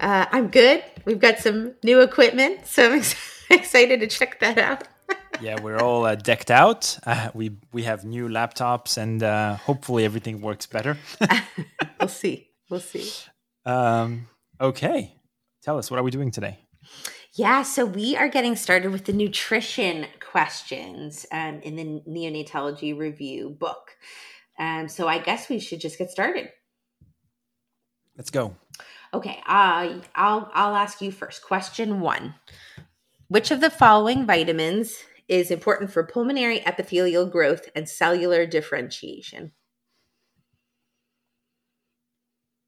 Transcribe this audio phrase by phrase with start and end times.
[0.00, 0.84] Uh, I'm good.
[1.04, 4.84] We've got some new equipment, so I'm ex- excited to check that out.
[5.40, 6.98] yeah, we're all uh, decked out.
[7.04, 10.96] Uh, we we have new laptops, and uh, hopefully everything works better.
[12.00, 12.50] we'll see.
[12.70, 13.10] We'll see.
[13.64, 14.28] Um,
[14.60, 15.14] okay,
[15.62, 16.58] tell us what are we doing today?
[17.34, 23.50] Yeah, so we are getting started with the nutrition questions um, in the neonatology review
[23.50, 23.96] book.
[24.58, 26.48] Um, so I guess we should just get started.
[28.16, 28.56] Let's go.
[29.14, 31.42] Okay, uh, I'll I'll ask you first.
[31.42, 32.34] Question one:
[33.28, 34.96] Which of the following vitamins
[35.28, 39.52] is important for pulmonary epithelial growth and cellular differentiation?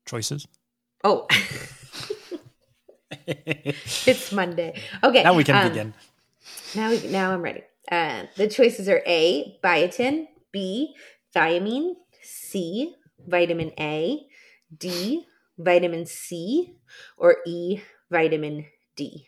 [0.06, 0.46] Choices.
[1.04, 1.26] Oh,
[3.26, 4.80] it's Monday.
[5.04, 5.94] Okay, now we can um, begin.
[6.74, 7.62] Now, we, now I'm ready.
[7.90, 10.94] Uh, the choices are A, biotin, B,
[11.34, 12.94] thiamine, C,
[13.26, 14.26] vitamin A,
[14.76, 15.26] D,
[15.62, 16.74] vitamin C,
[17.16, 17.80] or E,
[18.10, 18.66] vitamin
[18.96, 19.26] D?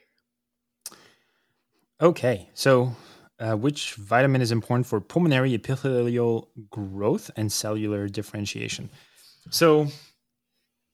[2.01, 2.95] Okay, so
[3.39, 8.91] uh, which vitamin is important for pulmonary epithelial growth and cellular differentiation?
[9.51, 9.89] So,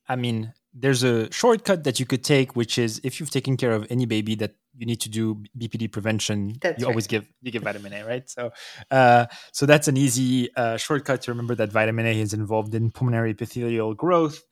[0.08, 3.72] I mean, there's a shortcut that you could take, which is if you've taken care
[3.72, 6.92] of any baby that you need to do BPD prevention, that's you right.
[6.92, 8.28] always give you give vitamin A, right?
[8.30, 8.52] So,
[8.90, 12.90] uh, so that's an easy uh, shortcut to remember that vitamin A is involved in
[12.90, 14.42] pulmonary epithelial growth.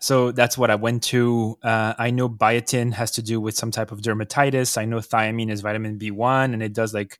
[0.00, 1.58] So that's what I went to.
[1.62, 4.78] Uh, I know biotin has to do with some type of dermatitis.
[4.78, 7.18] I know thiamine is vitamin B1, and it does like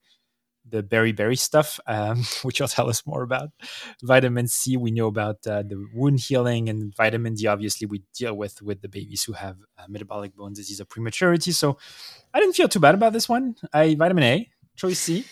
[0.71, 3.51] the beriberi stuff, um, which will tell us more about.
[4.03, 8.35] Vitamin C, we know about uh, the wound healing, and vitamin D, obviously, we deal
[8.35, 11.53] with with the babies who have uh, metabolic bone disease or prematurity.
[11.53, 11.79] So
[12.33, 13.57] I didn't feel too bad about this one.
[13.73, 15.25] I vitamin A, choice C.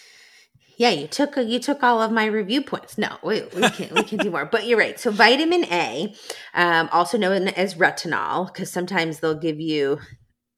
[0.78, 2.98] Yeah, you took you took all of my review points.
[2.98, 4.44] No, we, we can we can do more.
[4.44, 5.00] But you're right.
[5.00, 6.14] So vitamin A,
[6.54, 9.98] um, also known as retinol, because sometimes they'll give you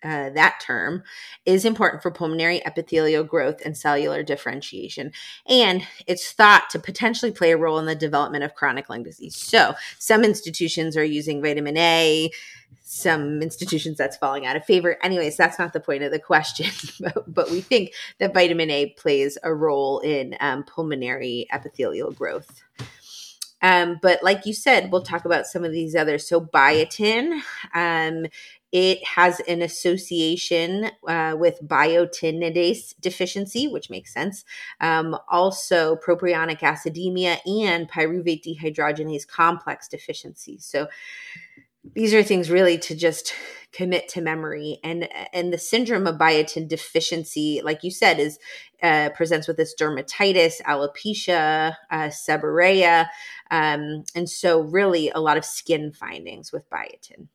[0.03, 1.03] uh, that term
[1.45, 5.13] is important for pulmonary epithelial growth and cellular differentiation.
[5.47, 9.37] And it's thought to potentially play a role in the development of chronic lung disease.
[9.37, 12.31] So, some institutions are using vitamin A,
[12.85, 14.97] some institutions that's falling out of favor.
[15.03, 16.71] Anyways, that's not the point of the question,
[17.01, 22.63] but, but we think that vitamin A plays a role in um, pulmonary epithelial growth.
[23.61, 26.29] Um, but like you said, we'll talk about some of these others.
[26.29, 27.41] So biotin,
[27.75, 28.27] um,
[28.73, 34.45] it has an association uh, with biotinidase deficiency, which makes sense.
[34.81, 40.59] Um, also, propionic acidemia and pyruvate dehydrogenase complex deficiency.
[40.59, 40.89] So,
[41.95, 43.33] these are things really to just
[43.73, 48.39] commit to memory and and the syndrome of biotin deficiency like you said is
[48.83, 53.07] uh, presents with this dermatitis alopecia uh, seborrhea
[53.51, 57.29] um, and so really a lot of skin findings with biotin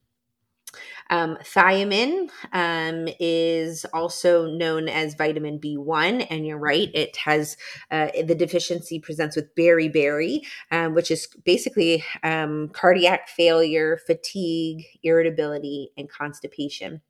[1.10, 7.58] um, thiamine um, is also known as vitamin B1, and you're right, it has
[7.92, 10.42] uh, the deficiency presents with beriberi,
[10.72, 17.02] um, which is basically um, cardiac failure, fatigue, irritability, and constipation.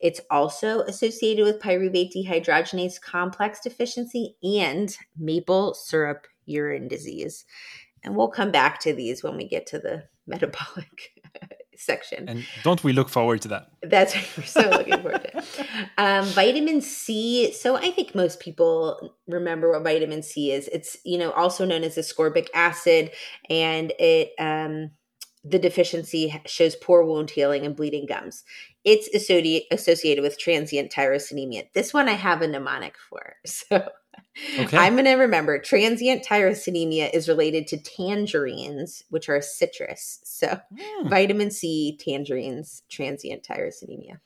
[0.00, 7.44] It's also associated with pyruvate dehydrogenase complex deficiency and maple syrup urine disease.
[8.02, 11.12] And we'll come back to these when we get to the metabolic
[11.78, 12.28] section.
[12.28, 13.70] And don't we look forward to that?
[13.82, 14.28] That's right.
[14.36, 15.44] We're so looking forward to it.
[15.98, 17.52] Um, vitamin C.
[17.52, 20.68] So I think most people remember what vitamin C is.
[20.68, 23.10] It's, you know, also known as ascorbic acid
[23.48, 24.90] and it, um,
[25.44, 28.44] the deficiency shows poor wound healing and bleeding gums.
[28.82, 31.70] It's associated with transient tyrosinemia.
[31.74, 33.36] This one I have a mnemonic for.
[33.46, 33.88] So
[34.58, 34.76] Okay.
[34.76, 40.20] I'm going to remember transient tyrosinemia is related to tangerines, which are citrus.
[40.24, 41.08] So, mm.
[41.08, 44.18] vitamin C, tangerines, transient tyrosinemia.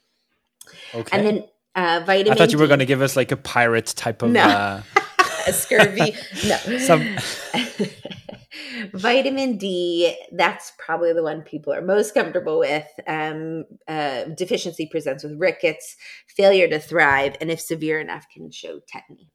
[0.94, 1.16] Okay.
[1.16, 1.44] And then
[1.74, 4.30] uh, vitamin I thought you were going to give us like a pirate type of.
[4.30, 4.42] No.
[4.42, 4.82] Uh...
[5.52, 6.14] scurvy.
[6.46, 6.56] No.
[6.78, 7.16] Some.
[8.92, 12.88] vitamin D, that's probably the one people are most comfortable with.
[13.06, 15.96] Um, uh, deficiency presents with rickets,
[16.26, 19.28] failure to thrive, and if severe enough, can show tetany.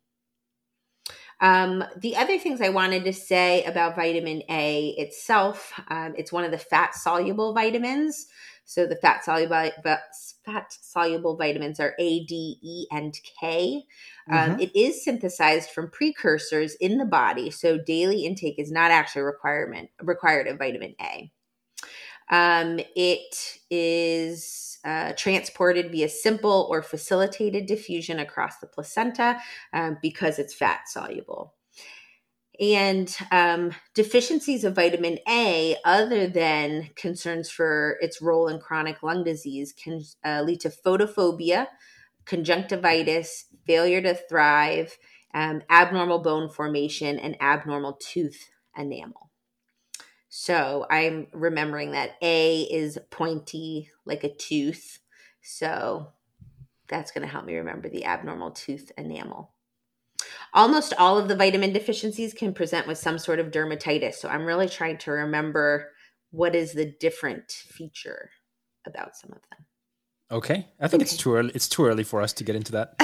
[1.39, 6.43] Um, the other things I wanted to say about vitamin A itself, um, it's one
[6.43, 8.27] of the fat soluble vitamins.
[8.65, 13.83] So the fat soluble fat soluble vitamins are A, D, E, and K.
[14.31, 14.59] Um, mm-hmm.
[14.61, 19.89] it is synthesized from precursors in the body, so daily intake is not actually requirement
[20.01, 21.29] required of vitamin A.
[22.29, 29.39] Um, it is uh, transported via simple or facilitated diffusion across the placenta
[29.71, 31.53] um, because it's fat soluble.
[32.59, 39.23] And um, deficiencies of vitamin A, other than concerns for its role in chronic lung
[39.23, 41.67] disease, can uh, lead to photophobia,
[42.25, 44.97] conjunctivitis, failure to thrive,
[45.33, 49.22] um, abnormal bone formation, and abnormal tooth enamel.
[50.35, 54.97] So I'm remembering that A is pointy like a tooth.
[55.43, 56.07] So
[56.87, 59.51] that's going to help me remember the abnormal tooth enamel.
[60.51, 64.15] Almost all of the vitamin deficiencies can present with some sort of dermatitis.
[64.15, 65.91] So I'm really trying to remember
[66.31, 68.31] what is the different feature
[68.87, 69.67] about some of them.
[70.31, 71.11] Okay, I think okay.
[71.11, 71.51] it's too early.
[71.53, 72.95] It's too early for us to get into that.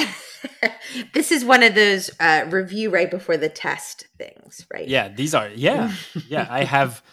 [1.14, 4.88] this is one of those uh, review right before the test things, right?
[4.88, 5.48] Yeah, these are.
[5.50, 5.94] Yeah,
[6.28, 6.48] yeah.
[6.50, 7.04] I have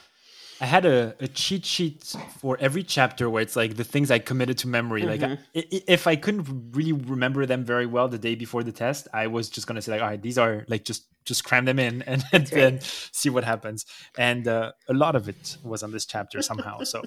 [0.61, 4.19] I had a, a cheat sheet for every chapter where it's like the things I
[4.19, 5.03] committed to memory.
[5.03, 5.23] Mm-hmm.
[5.23, 9.06] Like I, if I couldn't really remember them very well the day before the test,
[9.12, 11.79] I was just gonna say like, all right, these are like just just cram them
[11.79, 13.08] in and, and then right.
[13.12, 13.85] see what happens.
[14.17, 16.85] And uh, a lot of it was on this chapter somehow.
[16.85, 17.03] so,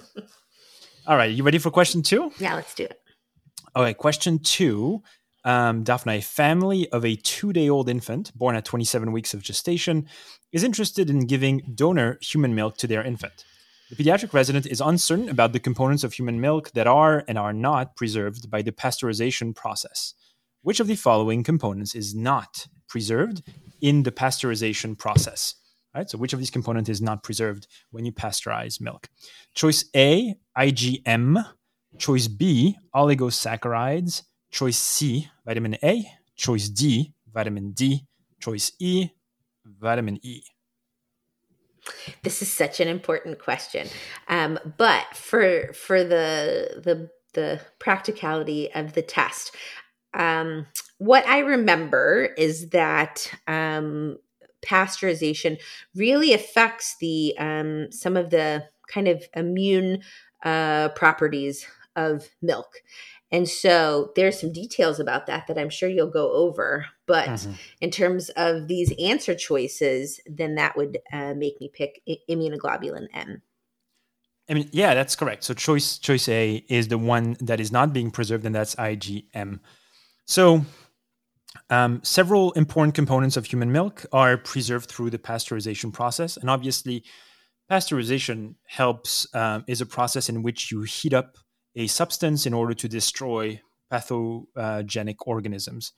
[1.07, 2.31] all right, you ready for question two?
[2.37, 2.99] Yeah, let's do it.
[3.75, 5.01] All right, question two.
[5.49, 10.05] Um, Daphna, family of a two day old infant born at 27 weeks of gestation
[10.51, 13.45] is interested in giving donor human milk to their infant.
[13.89, 17.51] The pediatric resident is uncertain about the components of human milk that are and are
[17.51, 20.13] not preserved by the pasteurization process.
[20.61, 23.41] Which of the following components is not preserved
[23.81, 25.55] in the pasteurization process?
[25.95, 29.09] Right, so which of these components is not preserved when you pasteurize milk?
[29.55, 31.43] Choice A, IgM.
[31.97, 34.21] Choice B, oligosaccharides.
[34.51, 36.11] Choice C, vitamin A.
[36.35, 38.05] Choice D, vitamin D.
[38.39, 39.09] Choice E,
[39.65, 40.41] vitamin E?
[42.23, 43.87] This is such an important question,
[44.27, 49.55] um, but for for the the the practicality of the test,
[50.13, 50.67] um,
[50.97, 54.17] what I remember is that um,
[54.61, 55.59] pasteurization
[55.95, 60.01] really affects the um, some of the kind of immune
[60.43, 61.65] uh, properties
[61.95, 62.81] of milk.
[63.31, 66.87] And so there's some details about that that I'm sure you'll go over.
[67.05, 67.51] But mm-hmm.
[67.79, 73.41] in terms of these answer choices, then that would uh, make me pick immunoglobulin M.
[74.49, 75.43] I mean, yeah, that's correct.
[75.43, 79.59] So choice choice A is the one that is not being preserved, and that's IgM.
[80.25, 80.65] So
[81.69, 87.03] um, several important components of human milk are preserved through the pasteurization process, and obviously,
[87.69, 91.37] pasteurization helps um, is a process in which you heat up
[91.79, 93.59] a substance in order to destroy
[93.89, 95.93] pathogenic organisms.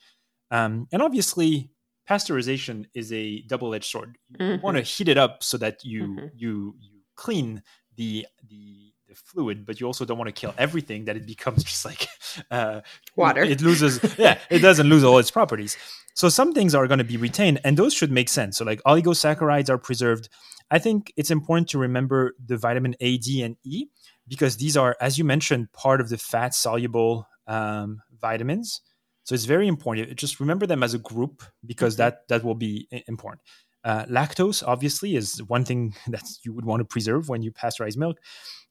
[0.52, 1.72] Um, and obviously,
[2.10, 4.18] pasteurization is a double-edged sword.
[4.30, 4.62] You mm-hmm.
[4.62, 6.26] want to heat it up so that you mm-hmm.
[6.36, 7.64] you you clean
[7.98, 11.64] the the the fluid, but you also don't want to kill everything that it becomes
[11.72, 12.08] just like
[12.52, 12.82] uh,
[13.16, 13.42] water.
[13.42, 15.76] It loses, yeah, it doesn't lose all its properties.
[16.14, 18.58] So some things are going to be retained, and those should make sense.
[18.58, 20.30] So like oligosaccharides are preserved.
[20.70, 23.88] I think it's important to remember the vitamin A, D, and E
[24.32, 28.80] because these are, as you mentioned, part of the fat soluble um, vitamins.
[29.26, 30.16] So it's very important.
[30.16, 33.42] Just remember them as a group because that that will be important.
[33.84, 37.98] Uh, lactose, obviously, is one thing that you would want to preserve when you pasteurize
[37.98, 38.20] milk,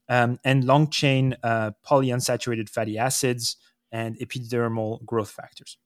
[0.08, 3.58] um, and long chain uh, polyunsaturated fatty acids
[3.92, 5.76] and epidermal growth factors.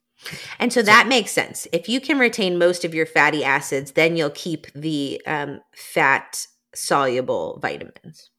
[0.61, 1.67] And so that makes sense.
[1.73, 6.47] If you can retain most of your fatty acids, then you'll keep the um, fat
[6.75, 8.31] soluble vitamins.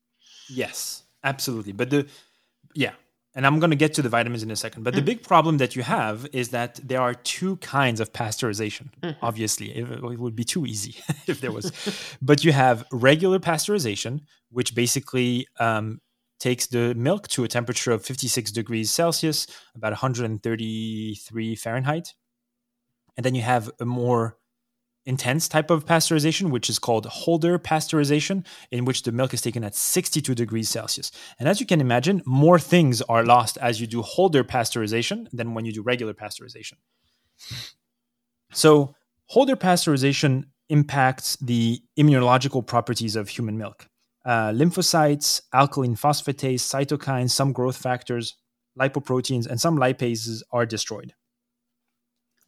[0.50, 1.05] Yes.
[1.26, 1.74] Absolutely.
[1.74, 2.08] But the,
[2.74, 2.94] yeah.
[3.34, 4.84] And I'm going to get to the vitamins in a second.
[4.84, 4.98] But mm.
[4.98, 8.92] the big problem that you have is that there are two kinds of pasteurization.
[9.02, 9.26] Mm-hmm.
[9.26, 10.96] Obviously, it, it, would be too easy
[11.28, 11.70] if there was.
[12.22, 16.00] but you have regular pasteurization, which basically um,
[16.40, 22.14] takes the milk to a temperature of 56 degrees Celsius, about 133 Fahrenheit.
[23.18, 24.38] And then you have a more
[25.06, 29.64] intense type of pasteurization, which is called Holder pasteurization, in which the milk is taken
[29.64, 31.12] at 62 degrees Celsius.
[31.40, 35.54] And as you can imagine, more things are lost as you do Holder pasteurization than
[35.54, 36.74] when you do regular pasteurization.
[38.52, 38.96] So,
[39.28, 43.88] Holder pasteurization impacts the immunological properties of human milk.
[44.24, 48.36] Uh, lymphocytes, alkaline phosphatase, cytokines, some growth factors,
[48.80, 51.14] lipoproteins, and some lipases are destroyed.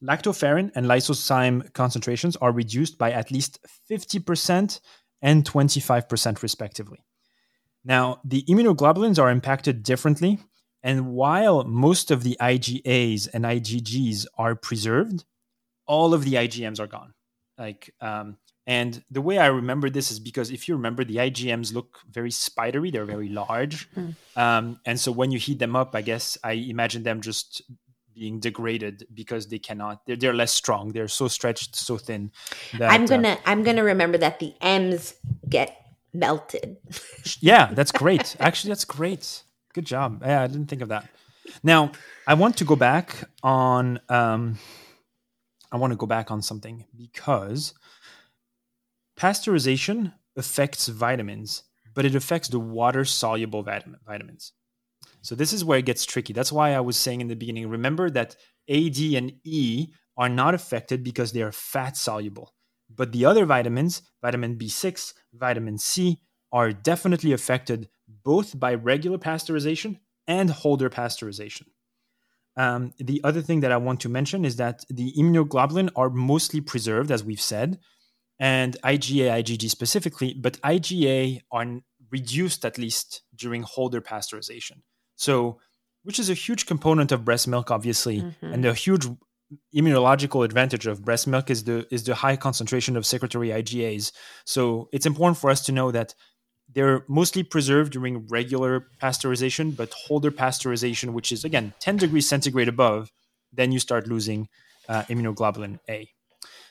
[0.04, 4.80] Lactoferrin and lysozyme concentrations are reduced by at least 50%
[5.22, 7.04] and 25%, respectively.
[7.84, 10.40] Now, the immunoglobulins are impacted differently.
[10.84, 15.26] And while most of the IgAs and IgGs are preserved,
[15.86, 17.14] all of the IgMs are gone.
[17.58, 18.38] Like, um,
[18.68, 22.30] and the way I remember this is because if you remember, the IgMs look very
[22.30, 24.14] spidery; they're very large, mm.
[24.36, 27.62] um, and so when you heat them up, I guess I imagine them just
[28.18, 30.06] being degraded because they cannot.
[30.06, 30.92] They're, they're less strong.
[30.92, 32.32] They're so stretched, so thin.
[32.78, 35.14] That, I'm gonna uh, I'm gonna remember that the M's
[35.48, 35.78] get
[36.14, 36.78] melted.
[37.40, 38.36] yeah, that's great.
[38.40, 39.44] Actually, that's great.
[39.74, 40.24] Good job.
[40.26, 41.08] Yeah, I didn't think of that.
[41.64, 41.92] Now,
[42.26, 44.00] I want to go back on.
[44.10, 44.58] Um,
[45.72, 47.74] I want to go back on something because
[49.20, 54.54] pasteurization affects vitamins, but it affects the water soluble vitamin, vitamins.
[55.28, 56.32] So this is where it gets tricky.
[56.32, 58.38] That's why I was saying in the beginning remember that
[58.70, 62.54] A, D, and E are not affected because they are fat soluble.
[62.90, 66.22] But the other vitamins, vitamin B6, vitamin C,
[66.54, 67.90] are definitely affected
[68.24, 71.66] both by regular pasteurization and Holder pasteurization.
[72.56, 76.62] Um, the other thing that I want to mention is that the immunoglobulin are mostly
[76.62, 77.80] preserved, as we've said,
[78.40, 84.84] and IgA, IgG specifically, but IgA are reduced at least during Holder pasteurization.
[85.18, 85.60] So,
[86.04, 88.54] which is a huge component of breast milk, obviously, mm-hmm.
[88.54, 89.06] and a huge
[89.76, 94.12] immunological advantage of breast milk is the is the high concentration of secretory IgAs.
[94.46, 96.14] So it's important for us to know that
[96.74, 102.68] they're mostly preserved during regular pasteurization, but Holder pasteurization, which is again 10 degrees centigrade
[102.68, 103.12] above,
[103.54, 104.50] then you start losing
[104.90, 106.10] uh, immunoglobulin A.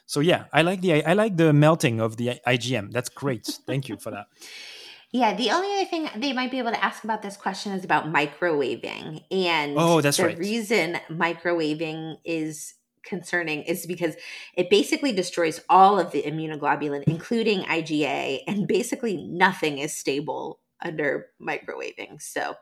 [0.06, 2.92] So yeah, I like the I like the melting of the IgM.
[2.92, 3.46] That's great.
[3.66, 4.26] Thank you for that.
[5.16, 7.84] Yeah, the only other thing they might be able to ask about this question is
[7.84, 9.24] about microwaving.
[9.30, 10.38] And oh, that's the right.
[10.38, 14.14] reason microwaving is concerning is because
[14.58, 21.28] it basically destroys all of the immunoglobulin, including IgA, and basically nothing is stable under
[21.40, 22.20] microwaving.
[22.20, 22.54] So,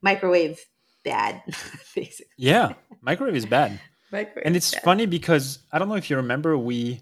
[0.00, 0.60] microwave
[1.04, 1.42] bad,
[1.96, 2.26] basically.
[2.36, 3.80] Yeah, microwave is bad.
[4.12, 4.84] microwave and it's bad.
[4.84, 7.00] funny because I don't know if you remember, we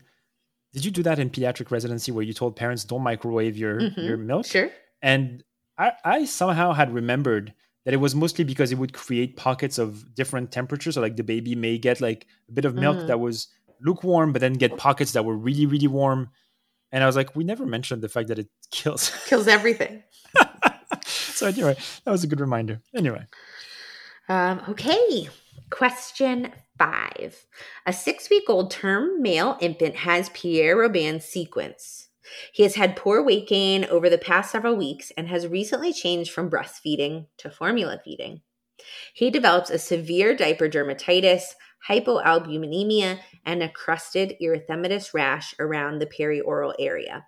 [0.73, 4.01] did you do that in pediatric residency where you told parents don't microwave your mm-hmm.
[4.01, 4.47] your milk?
[4.47, 4.71] Sure.
[5.03, 5.43] And
[5.79, 10.15] I, I somehow had remembered that it was mostly because it would create pockets of
[10.15, 10.95] different temperatures.
[10.95, 13.07] So like the baby may get like a bit of milk mm.
[13.07, 13.49] that was
[13.81, 16.31] lukewarm, but then get pockets that were really, really warm.
[16.91, 20.03] And I was like, we never mentioned the fact that it kills kills everything.
[21.07, 22.81] so anyway, that was a good reminder.
[22.95, 23.25] Anyway.
[24.29, 25.29] Um, okay.
[25.71, 27.47] Question five.
[27.87, 32.06] A six week old term male infant has Pierre Robin sequence.
[32.53, 36.33] He has had poor weight gain over the past several weeks and has recently changed
[36.33, 38.41] from breastfeeding to formula feeding.
[39.15, 41.55] He develops a severe diaper dermatitis,
[41.89, 47.27] hypoalbuminemia, and a crusted erythematous rash around the perioral area.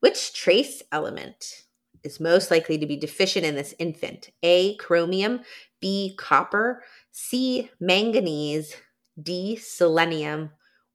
[0.00, 1.64] Which trace element
[2.04, 4.30] is most likely to be deficient in this infant?
[4.42, 4.76] A.
[4.76, 5.40] Chromium,
[5.80, 6.14] B.
[6.16, 7.70] Copper, C.
[7.80, 8.76] Manganese,
[9.20, 9.56] D.
[9.56, 10.50] Selenium,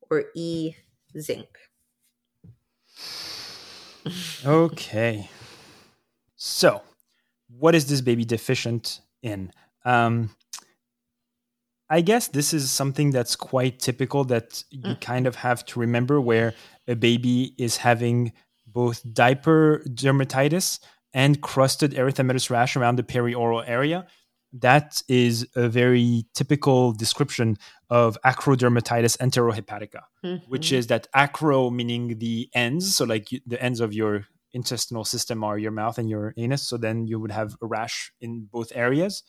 [0.10, 0.76] or E.
[1.20, 1.48] Zinc?
[4.46, 5.30] Okay.
[6.36, 6.82] So,
[7.58, 9.52] what is this baby deficient in?
[9.86, 10.32] Um,
[11.90, 15.02] I guess this is something that's quite typical that you mm.
[15.02, 16.54] kind of have to remember where
[16.88, 18.34] a baby is having
[18.66, 20.80] both diaper dermatitis
[21.14, 24.08] and crusted erythematous rash around the perioral area
[24.54, 27.58] that is a very typical description
[27.94, 30.44] of acrodermatitis enteropathica, mm-hmm.
[30.50, 35.44] which is that acro meaning the ends, so like the ends of your intestinal system
[35.44, 36.64] are your mouth and your anus.
[36.64, 39.22] So then you would have a rash in both areas.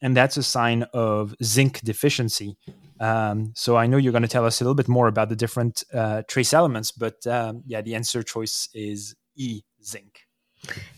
[0.00, 2.56] And that's a sign of zinc deficiency.
[2.98, 5.36] Um, so I know you're going to tell us a little bit more about the
[5.36, 10.20] different uh, trace elements, but um, yeah, the answer choice is E, zinc.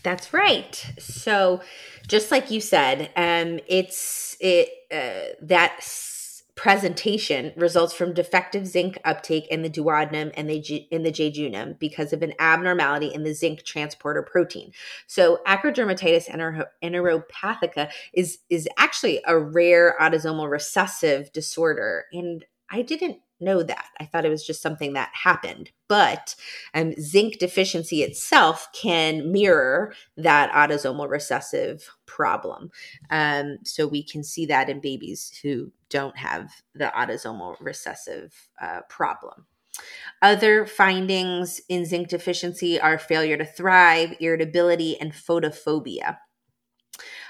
[0.03, 0.73] That's right.
[0.97, 1.61] So,
[2.07, 5.83] just like you said, um, it's it uh, that
[6.55, 10.57] presentation results from defective zinc uptake in the duodenum and the
[10.91, 14.71] in the jejunum because of an abnormality in the zinc transporter protein.
[15.07, 16.29] So, acrodermatitis
[16.83, 23.85] enteropathica is is actually a rare autosomal recessive disorder, and I didn't know that.
[23.99, 25.71] I thought it was just something that happened.
[25.87, 26.35] But
[26.73, 32.71] um, zinc deficiency itself can mirror that autosomal recessive problem.
[33.09, 38.81] Um, so we can see that in babies who don't have the autosomal recessive uh,
[38.89, 39.45] problem.
[40.21, 46.17] Other findings in zinc deficiency are failure to thrive, irritability, and photophobia.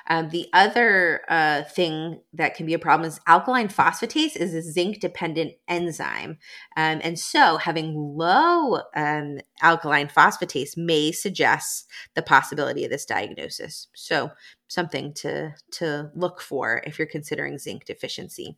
[0.07, 4.61] Um, the other uh, thing that can be a problem is alkaline phosphatase is a
[4.61, 6.37] zinc dependent enzyme.
[6.77, 13.87] Um, and so having low um, alkaline phosphatase may suggest the possibility of this diagnosis.
[13.95, 14.31] So
[14.71, 18.57] something to to look for if you're considering zinc deficiency.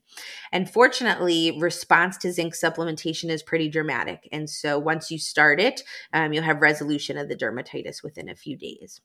[0.51, 4.29] And fortunately, response to zinc supplementation is pretty dramatic.
[4.31, 5.81] And so once you start it,
[6.13, 9.01] um, you'll have resolution of the dermatitis within a few days.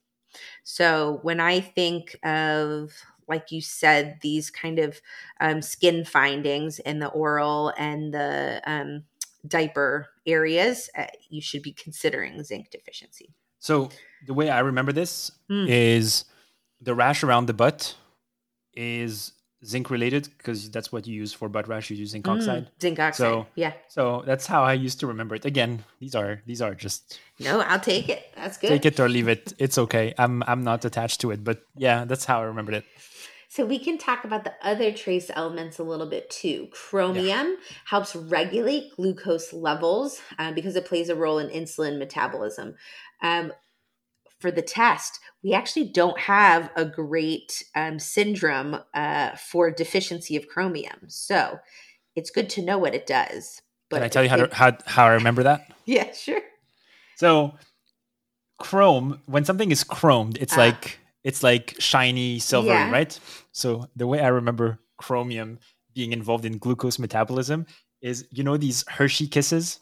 [0.64, 2.92] So when I think of
[3.28, 5.00] like you said, these kind of
[5.40, 9.04] um, skin findings in the oral and the um,
[9.46, 13.34] diaper areas, uh, you should be considering zinc deficiency.
[13.58, 13.90] So
[14.26, 15.66] the way I remember this Mm.
[15.68, 16.24] is
[16.80, 17.96] the rash around the butt
[18.74, 19.32] is
[19.64, 21.90] zinc related because that's what you use for butt rash.
[21.90, 22.66] You use zinc oxide.
[22.66, 23.16] Mm, zinc oxide.
[23.16, 23.72] So- yeah.
[23.88, 25.44] So that's how I used to remember it.
[25.44, 28.22] Again, these are these are just No, I'll take it.
[28.36, 28.68] That's good.
[28.68, 29.52] take it or leave it.
[29.58, 30.14] It's okay.
[30.18, 32.84] I'm I'm not attached to it, but yeah, that's how I remembered it.
[33.50, 36.68] So we can talk about the other trace elements a little bit too.
[36.70, 42.74] Chromium helps regulate glucose levels uh, because it plays a role in insulin metabolism.
[43.22, 43.52] Um,
[44.40, 50.48] for the test, we actually don't have a great um, syndrome uh, for deficiency of
[50.48, 51.00] chromium.
[51.08, 51.58] So
[52.14, 53.60] it's good to know what it does.
[53.90, 55.72] Can I tell you how to, how how I remember that?
[55.86, 56.42] Yeah, sure.
[57.16, 57.54] So
[58.58, 60.60] chrome, when something is chromed, it's Ah.
[60.60, 62.90] like it's like shiny silvery, Yeah.
[62.90, 63.18] right?
[63.52, 65.58] So the way I remember chromium
[65.94, 67.66] being involved in glucose metabolism
[68.02, 69.80] is you know these Hershey kisses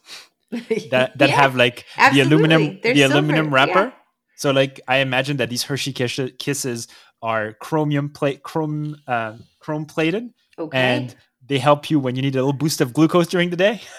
[0.90, 2.22] that that Yeah, have like the absolutely.
[2.22, 3.84] aluminum They're the silver, aluminum wrapper.
[3.86, 3.92] yeah.
[4.36, 6.88] So like I imagine that these Hershey kisses
[7.22, 10.78] are chromium plate chrome uh, chrome plated Okay.
[10.78, 11.14] and
[11.46, 13.80] they help you when you need a little boost of glucose during the day.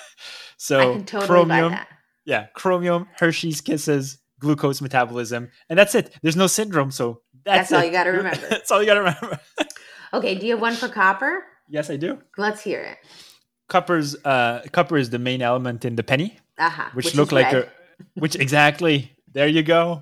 [0.60, 1.88] So I can totally chromium, that.
[2.26, 6.12] yeah, chromium, Hershey's kisses, glucose metabolism, and that's it.
[6.24, 8.48] There's no syndrome, so that's, That's all you gotta remember.
[8.50, 9.40] that's all you gotta remember.
[10.16, 11.44] Okay, do you have one for copper?
[11.70, 12.18] yes, I do.
[12.40, 12.98] Let's hear it.
[13.70, 16.90] Copper's uh, copper is the main element in the penny, Uh-huh.
[16.94, 17.64] which, is look like red.
[17.66, 17.70] a,
[18.20, 19.12] which exactly.
[19.34, 20.02] There you go.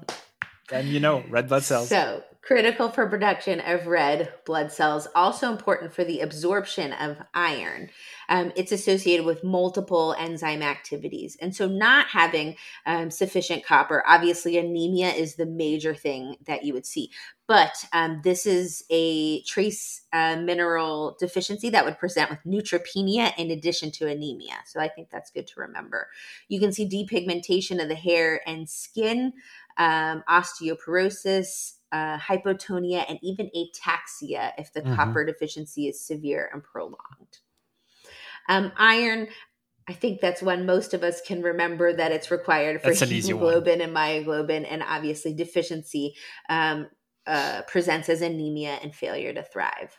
[0.69, 1.89] Then you know red blood cells.
[1.89, 7.89] So, critical for production of red blood cells, also important for the absorption of iron.
[8.29, 11.37] Um, it's associated with multiple enzyme activities.
[11.39, 16.73] And so, not having um, sufficient copper, obviously, anemia is the major thing that you
[16.73, 17.11] would see.
[17.47, 23.51] But um, this is a trace uh, mineral deficiency that would present with neutropenia in
[23.51, 24.55] addition to anemia.
[24.65, 26.07] So, I think that's good to remember.
[26.47, 29.33] You can see depigmentation of the hair and skin
[29.77, 34.95] um, osteoporosis, uh, hypotonia, and even ataxia if the Mhm.
[34.95, 37.39] copper deficiency is severe and prolonged.
[38.47, 39.27] Um, iron,
[39.87, 43.11] I think that's one most of us can remember that it's required for That's an
[43.11, 43.43] easy one.
[43.43, 46.15] hemoglobin and myoglobin, and obviously deficiency
[46.49, 46.89] um,
[47.27, 49.97] uh, presents as anemia and failure to thrive.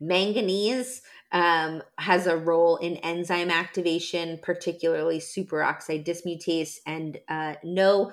[0.00, 8.12] Manganese um, has a role in enzyme activation, particularly superoxide dismutase, and uh, no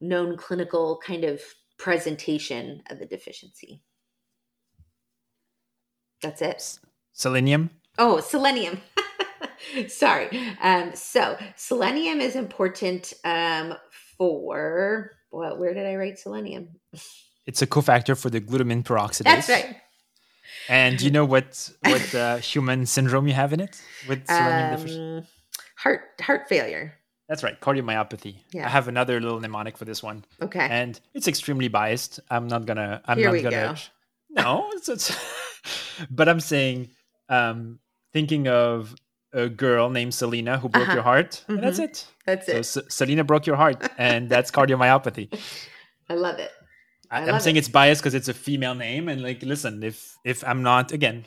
[0.00, 1.40] known clinical kind of
[1.78, 3.82] presentation of the deficiency.
[6.22, 6.78] That's it.
[7.12, 7.70] Selenium.
[7.98, 8.80] Oh, selenium.
[9.88, 10.28] Sorry.
[10.60, 13.74] Um, so selenium is important um,
[14.16, 16.68] for well, where did I write selenium?
[17.46, 19.24] It's a cofactor for the glutamine peroxidase.
[19.24, 19.76] That's right.
[20.68, 24.70] And do you know what what uh, human syndrome you have in it with selenium
[24.76, 25.16] deficiency?
[25.16, 25.26] Um,
[25.76, 26.97] heart heart failure.
[27.28, 28.36] That's right, cardiomyopathy.
[28.52, 28.64] Yeah.
[28.66, 30.66] I have another little mnemonic for this one, Okay.
[30.70, 32.20] and it's extremely biased.
[32.30, 33.02] I'm not gonna.
[33.04, 33.74] I'm Here not we gonna.
[33.74, 33.80] go.
[34.30, 35.16] No, it's, it's
[36.10, 36.90] but I'm saying,
[37.30, 37.78] um,
[38.12, 38.94] thinking of
[39.32, 40.94] a girl named Selena who broke Uh-huh.
[40.94, 41.84] your heart, and that's Mhm.
[41.84, 42.06] it.
[42.26, 42.58] That's So it.
[42.58, 45.28] S- Selena broke your heart, and that's cardiomyopathy.
[46.10, 46.52] I love it.
[47.10, 47.60] I I'm saying it.
[47.60, 51.24] it's biased because it's a female name, and like, listen, if if I'm not again,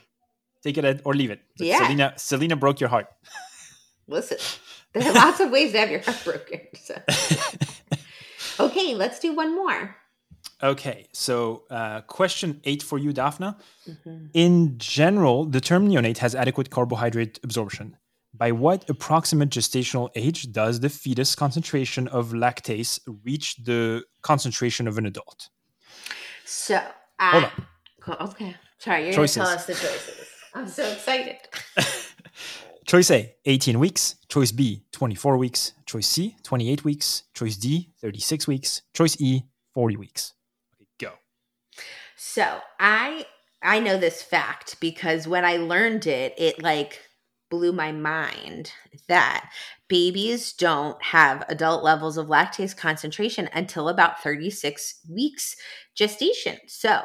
[0.64, 1.42] take it or leave it.
[1.58, 1.80] But Yeah.
[1.80, 3.08] Selena, Selena broke your heart.
[4.08, 4.38] Listen,
[4.93, 6.62] there are lots of ways to have your heart broken.
[6.82, 6.95] So.
[8.60, 9.95] Okay, let's do one more.
[10.62, 13.56] okay, so uh, question eight for you, Daphna.
[13.89, 14.30] Mhm.
[14.34, 17.97] In general, the term neonate has adequate carbohydrate absorption.
[18.34, 24.97] By what approximate gestational age does the fetus concentration of lactase reach the concentration of
[24.97, 25.49] an adult?
[26.45, 26.77] So,
[27.19, 27.51] Hold I,
[28.01, 28.56] Cool, okay.
[28.77, 30.27] Sorry, you're going to tell us the choices.
[30.54, 31.38] I'm so excited.
[32.91, 34.15] Choice A, 18 weeks.
[34.27, 35.71] Choice B, 24 weeks.
[35.86, 37.23] Choice C, 28 weeks.
[37.34, 38.82] Choice D, 36 weeks.
[38.93, 40.34] Choice E, 40 weeks.
[40.75, 41.13] Okay, go.
[42.17, 43.25] So I
[43.63, 46.99] I know this fact because when I learned it, it like
[47.49, 48.73] blew my mind
[49.08, 49.49] that
[49.88, 55.56] babies don't have adult levels of lactase concentration until about 36 weeks
[55.95, 56.58] gestation.
[56.67, 57.04] So,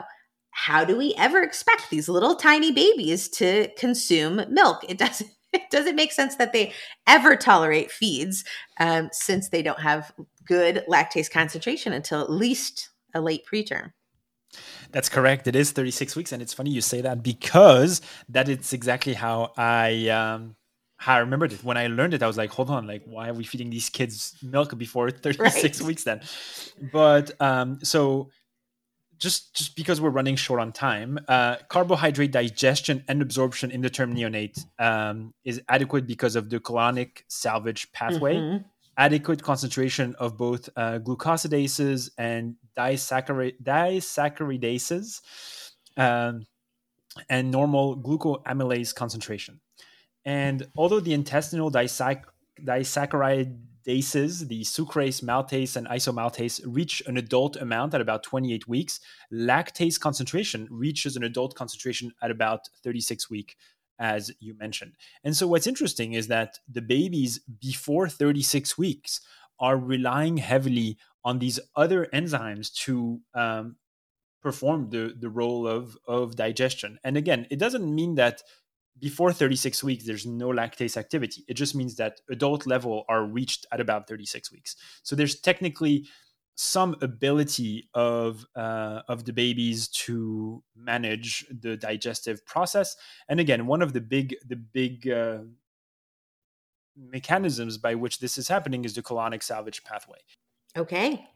[0.50, 4.82] how do we ever expect these little tiny babies to consume milk?
[4.88, 5.30] It doesn't
[5.62, 6.72] it doesn't make sense that they
[7.06, 8.44] ever tolerate feeds
[8.78, 10.12] um, since they don't have
[10.44, 13.92] good lactase concentration until at least a late preterm.
[14.92, 15.46] That's correct.
[15.46, 19.52] It is 36 weeks, and it's funny you say that because that is exactly how
[19.56, 20.56] I um,
[20.96, 21.64] how I remembered it.
[21.64, 23.90] When I learned it, I was like, "Hold on, like, why are we feeding these
[23.90, 25.86] kids milk before 36 right.
[25.86, 26.20] weeks?" Then,
[26.92, 28.30] but um, so
[29.18, 33.90] just just because we're running short on time, uh, carbohydrate digestion and absorption in the
[33.90, 38.36] term neonate um, is adequate because of the colonic salvage pathway.
[38.36, 38.56] Mm-hmm
[38.96, 45.20] adequate concentration of both uh, glucosidases and disaccharide, disaccharidases
[45.96, 46.46] um,
[47.28, 49.60] and normal glucoamylase concentration.
[50.24, 52.24] And although the intestinal disac-
[53.86, 59.00] disaccharidases, the sucrase, maltase, and isomaltase, reach an adult amount at about 28 weeks,
[59.32, 63.54] lactase concentration reaches an adult concentration at about 36 weeks
[63.98, 64.92] as you mentioned.
[65.24, 69.22] And so, what's interesting is that the babies before 36 weeks
[69.58, 73.76] are relying heavily on these other enzymes to um,
[74.42, 76.98] perform the, the role of, of digestion.
[77.02, 78.42] And again, it doesn't mean that
[78.98, 81.44] before 36 weeks there's no lactase activity.
[81.48, 84.76] It just means that adult level are reached at about 36 weeks.
[85.02, 86.06] So, there's technically
[86.56, 92.96] some ability of uh, of the babies to manage the digestive process
[93.28, 95.40] and again one of the big the big uh,
[96.96, 100.18] mechanisms by which this is happening is the colonic salvage pathway
[100.78, 101.26] okay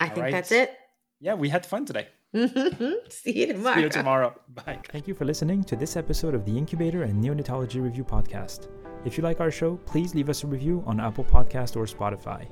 [0.00, 0.32] i All think right.
[0.32, 0.76] that's it
[1.20, 2.08] yeah we had fun today
[3.08, 6.44] see you tomorrow see you tomorrow bye thank you for listening to this episode of
[6.44, 8.68] the incubator and neonatology review podcast
[9.04, 12.46] if you like our show please leave us a review on apple podcast or spotify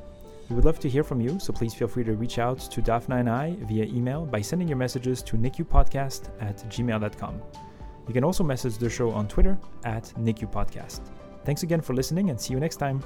[0.48, 2.80] we would love to hear from you, so please feel free to reach out to
[2.80, 7.42] Daphna and I via email by sending your messages to nicupodcast at gmail.com.
[8.06, 11.02] You can also message the show on Twitter at nicupodcast.
[11.44, 13.04] Thanks again for listening and see you next time.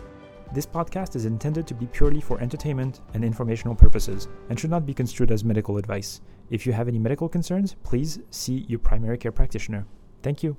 [0.53, 4.87] This podcast is intended to be purely for entertainment and informational purposes and should not
[4.87, 6.21] be construed as medical advice.
[6.51, 9.87] If you have any medical concerns, please see your primary care practitioner.
[10.23, 10.57] Thank you.